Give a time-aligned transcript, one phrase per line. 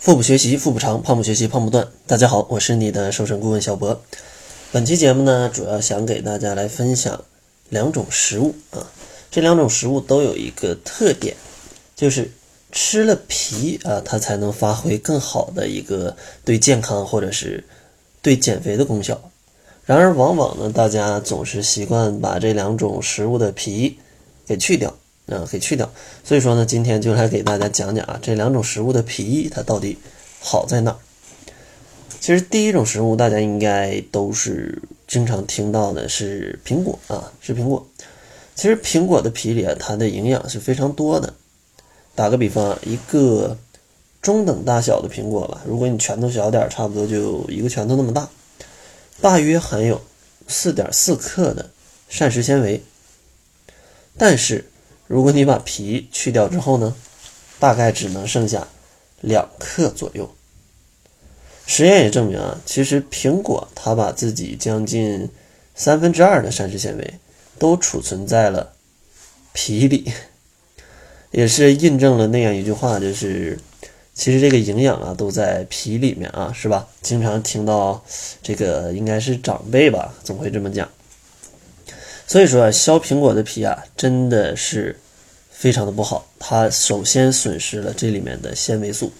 [0.00, 1.86] 腹部学习腹部长，胖不学习胖不断。
[2.06, 4.00] 大家好，我是你的瘦身顾问小博。
[4.72, 7.22] 本期节目呢，主要想给大家来分享
[7.68, 8.90] 两种食物啊。
[9.30, 11.36] 这两种食物都有一个特点，
[11.94, 12.32] 就是
[12.72, 17.62] 吃了皮啊，它才能发挥更好的一个对健康或者是
[18.22, 19.20] 对减肥的功效。
[19.84, 23.98] 然而，往往呢，大家总是习惯把这两种食物的皮
[24.46, 24.96] 给去掉。
[25.30, 25.90] 啊，给去掉。
[26.24, 29.98] 所以说呢，今天就来给大家讲讲啊，这两种食物的皮它到底
[30.40, 30.98] 好在哪儿。
[32.20, 37.86] 其实第一种食物大家应该都是经常听到的，是苹果啊，是苹果。
[38.54, 41.32] 其实苹果的皮里啊，它的营养是非常多的。
[42.14, 43.56] 打个比方啊，一个
[44.20, 48.28] 中等大小的苹果吧，如果你拳头小点，差不多就一个拳头那么大，
[49.22, 50.02] 大约含有
[50.46, 51.70] 四点四克的
[52.10, 52.82] 膳食纤维。
[54.18, 54.69] 但是
[55.10, 56.94] 如果你把皮去掉之后呢，
[57.58, 58.68] 大概只能剩下
[59.20, 60.32] 两克左右。
[61.66, 65.28] 实验也证明啊，其实苹果它把自己将近
[65.74, 67.14] 三分之二的膳食纤维
[67.58, 68.72] 都储存在了
[69.52, 70.12] 皮里，
[71.32, 73.58] 也是印证了那样一句话，就是
[74.14, 76.86] 其实这个营养啊都在皮里面啊，是吧？
[77.02, 78.00] 经常听到
[78.44, 80.88] 这个应该是长辈吧，总会这么讲。
[82.30, 84.94] 所以说啊，削苹果的皮啊，真的是
[85.50, 86.28] 非常的不好。
[86.38, 89.12] 它首先损失了这里面的纤维素，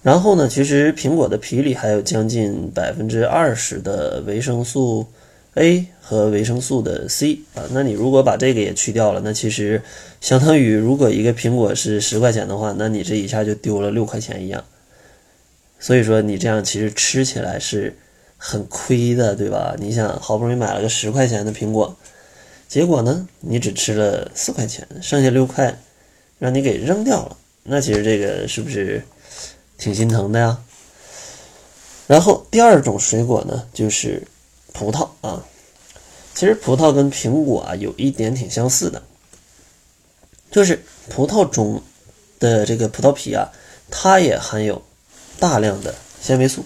[0.00, 5.06] 然后呢，其实苹果的皮里还有将近百分之二十的维生素
[5.52, 7.68] A 和维生素的 C 啊。
[7.72, 9.82] 那你如果把这个也去掉了，那其实
[10.18, 14.64] 相当于如果一个苹果是十块钱的话，那你这一下就丢了六块钱一样。
[15.78, 17.94] 所以说你这样其实吃起来是。
[18.44, 19.76] 很亏的，对吧？
[19.78, 21.96] 你想，好不容易买了个十块钱的苹果，
[22.68, 25.78] 结果呢，你只吃了四块钱，剩下六块
[26.40, 27.36] 让你给扔掉了。
[27.62, 29.00] 那其实这个是不是
[29.78, 30.58] 挺心疼的呀？
[32.08, 34.20] 然后第二种水果呢，就是
[34.72, 35.44] 葡萄啊。
[36.34, 39.00] 其实葡萄跟苹果啊有一点挺相似的，
[40.50, 41.80] 就是葡萄中
[42.40, 43.48] 的这个葡萄皮啊，
[43.88, 44.82] 它也含有
[45.38, 46.64] 大量的纤维素。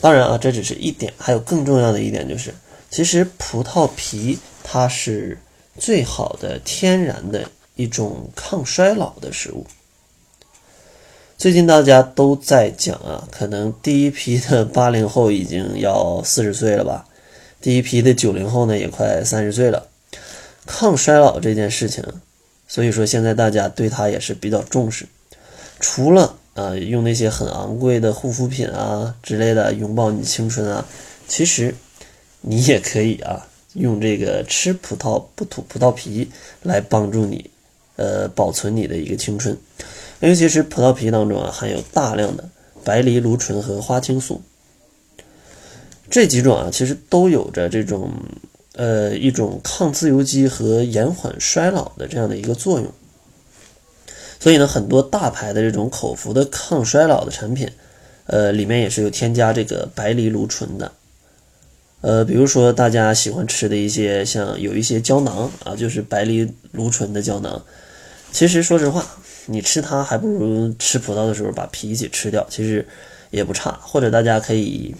[0.00, 2.54] 当然啊，这只是一点，还有更重要的一点就是，
[2.90, 5.38] 其实葡萄皮它是
[5.78, 9.66] 最好的天然的一种抗衰老的食物。
[11.38, 17.06] 最近大家都在讲啊，可能第一批的八零后已经要四十岁了吧，
[17.60, 19.88] 第一批的九零后呢也快三十岁了。
[20.66, 22.04] 抗衰老这件事情，
[22.68, 25.06] 所以说现在大家对它也是比较重视，
[25.80, 26.36] 除了。
[26.56, 30.86] 呃，用那些很昂贵的护肤品啊之类的拥抱你青春啊，
[31.28, 31.74] 其实
[32.40, 36.30] 你也可以啊，用这个吃葡萄不吐葡萄皮
[36.62, 37.50] 来帮助你，
[37.96, 39.54] 呃，保存你的一个青春。
[40.20, 42.48] 尤其是葡萄皮当中啊，含有大量的
[42.82, 44.40] 白藜芦醇和花青素，
[46.08, 48.10] 这几种啊，其实都有着这种
[48.76, 52.90] 呃一种抗自由基和延缓衰老的这样的一个作用。
[54.38, 57.68] 所以呢，很多大牌的这种口服的抗衰老的产品，
[58.26, 60.92] 呃，里面也是有添加这个白藜芦醇的。
[62.02, 67.60] 呃，比如说大家喜欢吃的一些，像有一些胶囊啊，就是白藜芦醇的胶囊。
[68.30, 69.04] 其实说实话，
[69.46, 72.86] 你吃它还不如吃葡萄的时候把皮一起吃掉，其实
[73.30, 73.76] 也不差。
[73.82, 74.94] 或者大家可以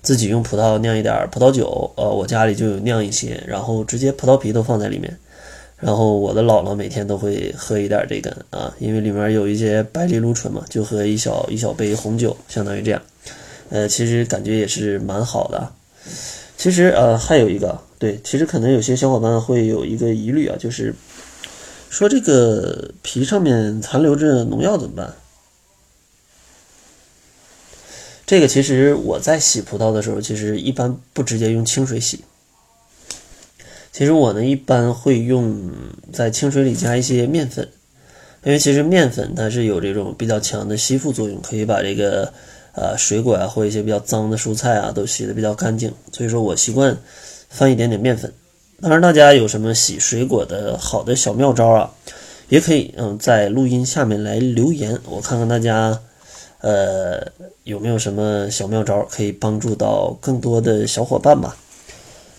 [0.00, 5.18] 自己用葡萄酿一点葡萄酒，呃，我家里就有酿一些，然后直接葡萄皮都放在里面。
[5.80, 13.00] 然后我的姥姥每天都会喝一点这个啊，因为里面有一些白藜芦醇嘛，就喝一小一小杯红酒，相当于这样。
[13.70, 15.72] 呃，其实感觉也是蛮好的。
[16.56, 20.92] 其实呃还有一个，对，其实可能有些小伙伴会有一个疑虑啊，就是
[21.88, 25.14] 说这个皮上面残留着农药怎么办？
[28.26, 32.24] 这个其实我在洗葡萄的时候，其实一般不直接用清水洗。
[33.92, 35.70] 其实我呢，一般会用
[36.12, 37.68] 在清水里加一些面粉，
[38.44, 42.32] 因为其实面粉它是有这种比较强的吸附作用，可以把这个
[42.74, 45.92] 呃水果啊或一些比较脏的蔬菜啊都洗得比较干净。
[46.12, 46.96] 所以说我习惯
[47.48, 48.32] 放一点点面粉。
[48.80, 51.90] 当然，大家有什么洗水果的好的小妙招啊，
[52.48, 55.98] 也可以嗯在录音下面来留言，我看看大家
[56.60, 57.26] 呃
[57.64, 61.56] 有没有什么小妙招可以帮助到更多的小伙伴吧。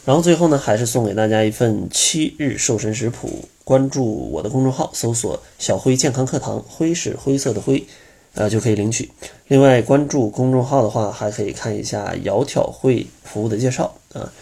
[0.05, 3.45] 然后最后呢，还是送给大家一份七日瘦身食谱。
[3.63, 7.85] 关注我的公众号，搜索“小辉健康课堂”，灰是灰色的灰，
[8.33, 9.11] 呃，就可以领取。
[9.47, 14.33] 另外，关注公众号的话，还可以看一下“窈窕会”服务的介绍啊。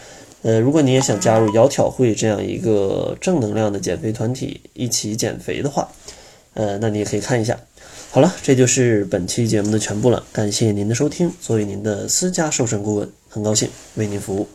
[0.44, 5.89] 呃，如果你也想加入“窈窕会”这样一个正能量的减肥团体，一起减肥的话，
[6.54, 7.59] 呃，那你也可以看一下。
[8.12, 11.30] 好了，这就是本期节目的全部了，感谢您的收听。
[11.42, 14.48] 作为您的私家瘦身顾问，很高兴为您服务。